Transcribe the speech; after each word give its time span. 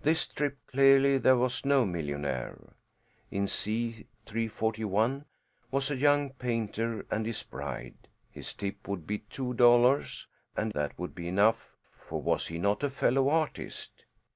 This 0.00 0.26
trip, 0.26 0.58
clearly, 0.66 1.18
there 1.18 1.36
was 1.36 1.64
no 1.64 1.86
millionaire. 1.86 2.58
In 3.30 3.46
C 3.46 4.08
341 4.26 5.24
was 5.70 5.88
a 5.88 5.94
young 5.96 6.30
painter 6.30 7.06
and 7.12 7.24
his 7.24 7.44
bride; 7.44 8.08
his 8.32 8.54
tip 8.54 8.88
would 8.88 9.06
be 9.06 9.18
two 9.18 9.54
dollars, 9.54 10.26
and 10.56 10.72
that 10.72 10.98
would 10.98 11.14
be 11.14 11.28
enough, 11.28 11.76
for 11.96 12.20
was 12.20 12.48
he 12.48 12.58
not 12.58 12.82
a 12.82 12.90
fellow 12.90 13.28
artist? 13.28 14.04